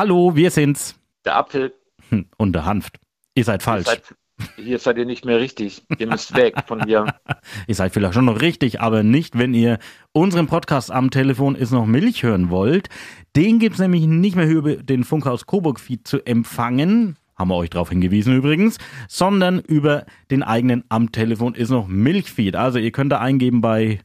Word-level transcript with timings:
Hallo, 0.00 0.34
wir 0.34 0.50
sind's. 0.50 0.98
Der 1.26 1.36
Apfel. 1.36 1.74
Hm, 2.08 2.24
Und 2.38 2.54
der 2.54 2.64
Hanft. 2.64 2.98
Ihr 3.34 3.44
seid 3.44 3.62
falsch. 3.62 3.86
Ihr 3.86 3.92
seid, 3.92 4.56
hier 4.56 4.78
seid 4.78 4.96
ihr 4.96 5.04
nicht 5.04 5.26
mehr 5.26 5.38
richtig. 5.38 5.82
Ihr 5.98 6.06
müsst 6.06 6.34
weg 6.34 6.54
von 6.66 6.82
hier. 6.86 7.04
Ihr 7.66 7.74
seid 7.74 7.92
vielleicht 7.92 8.14
schon 8.14 8.24
noch 8.24 8.40
richtig, 8.40 8.80
aber 8.80 9.02
nicht, 9.02 9.36
wenn 9.36 9.52
ihr 9.52 9.78
unseren 10.12 10.46
Podcast 10.46 10.90
am 10.90 11.10
Telefon 11.10 11.54
ist 11.54 11.70
noch 11.70 11.84
Milch 11.84 12.22
hören 12.22 12.48
wollt. 12.48 12.88
Den 13.36 13.58
gibt's 13.58 13.78
nämlich 13.78 14.06
nicht 14.06 14.36
mehr 14.36 14.48
über 14.48 14.76
den 14.76 15.04
Funkhaus 15.04 15.44
Coburg-Feed 15.44 16.08
zu 16.08 16.24
empfangen. 16.24 17.18
Haben 17.36 17.50
wir 17.50 17.56
euch 17.56 17.68
darauf 17.68 17.90
hingewiesen 17.90 18.34
übrigens, 18.34 18.78
sondern 19.06 19.60
über 19.60 20.06
den 20.30 20.42
eigenen 20.42 20.82
am 20.88 21.12
Telefon 21.12 21.54
ist 21.54 21.68
noch 21.68 21.88
Milchfeed. 21.88 22.56
Also 22.56 22.78
ihr 22.78 22.90
könnt 22.90 23.12
da 23.12 23.18
eingeben 23.18 23.60
bei 23.60 24.00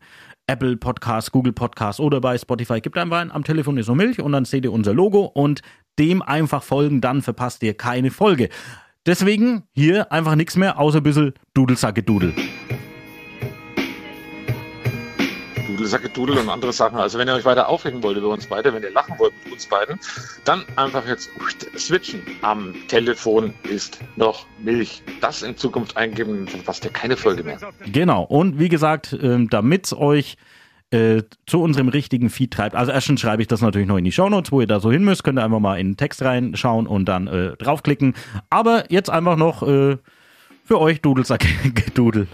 Apple 0.48 0.78
Podcast, 0.78 1.32
Google 1.32 1.54
Podcast 1.54 2.00
oder 2.00 2.22
bei 2.22 2.38
Spotify. 2.38 2.80
Gebt 2.80 2.98
einfach 2.98 3.18
ein, 3.18 3.32
am 3.32 3.44
Telefon 3.44 3.78
ist 3.78 3.88
noch 3.88 3.96
Milch 3.96 4.22
und 4.22 4.32
dann 4.32 4.46
seht 4.46 4.64
ihr 4.64 4.72
unser 4.72 4.94
Logo 4.94 5.26
und 5.26 5.62
dem 6.00 6.22
einfach 6.22 6.64
folgen, 6.64 7.02
dann 7.02 7.22
verpasst 7.22 7.64
ihr 7.64 7.76
keine 7.76 8.12
Folge. 8.12 8.50
Deswegen 9.06 9.64
hier 9.74 10.12
einfach 10.12 10.36
nichts 10.36 10.56
mehr, 10.56 10.80
außer 10.80 10.98
ein 10.98 11.04
bisschen 11.04 11.34
Dudelsacke 11.54 12.02
Dudel. 12.02 12.34
Dudelsacke, 15.76 16.10
Dudel 16.10 16.38
und 16.38 16.50
andere 16.50 16.72
Sachen. 16.72 16.98
Also 16.98 17.20
wenn 17.20 17.28
ihr 17.28 17.34
euch 17.34 17.44
weiter 17.44 17.68
aufregen 17.68 18.02
wollt 18.02 18.18
über 18.18 18.30
uns 18.30 18.48
beide, 18.48 18.74
wenn 18.74 18.82
ihr 18.82 18.92
lachen 18.92 19.20
wollt 19.20 19.34
mit 19.44 19.54
uns 19.54 19.66
beiden, 19.66 20.00
dann 20.46 20.64
einfach 20.78 21.06
jetzt 21.06 21.30
switchen. 21.78 22.22
Am 22.42 22.74
Telefon 22.88 23.54
ist 23.64 24.00
noch 24.16 24.46
Milch. 24.60 25.04
Das 25.22 25.42
in 25.42 25.58
Zukunft 25.58 25.98
eingeben, 25.98 26.46
dann 26.46 26.48
verpasst 26.48 26.86
ihr 26.86 26.92
keine 26.92 27.18
Folge 27.18 27.44
mehr. 27.44 27.60
Genau. 27.92 28.24
Und 28.24 28.58
wie 28.58 28.70
gesagt, 28.70 29.18
ähm, 29.22 29.50
damit 29.50 29.92
euch 29.94 30.38
äh, 30.92 31.24
zu 31.46 31.62
unserem 31.62 31.90
richtigen 31.90 32.30
Feed 32.30 32.52
treibt. 32.52 32.76
Also 32.76 32.92
erstens 32.92 33.22
schreibe 33.22 33.42
ich 33.42 33.48
das 33.48 33.62
natürlich 33.62 33.88
noch 33.88 33.98
in 33.98 34.04
die 34.04 34.12
Shownotes, 34.12 34.52
wo 34.52 34.62
ihr 34.62 34.68
da 34.68 34.80
so 34.80 34.92
hin 34.92 35.04
müsst. 35.04 35.24
Könnt 35.24 35.40
ihr 35.40 35.44
einfach 35.44 35.60
mal 35.60 35.80
in 35.80 35.92
den 35.92 35.98
Text 35.98 36.22
reinschauen 36.22 36.88
und 36.88 37.06
dann 37.06 37.28
äh, 37.28 37.58
draufklicken. 37.58 38.14
Aber 38.50 38.86
jetzt 38.90 39.10
einfach 39.10 39.36
noch 39.36 39.64
äh, 39.64 39.98
für 40.64 40.80
euch 40.80 41.02
Dudelsack 41.02 41.46
Gedudel. 41.74 42.28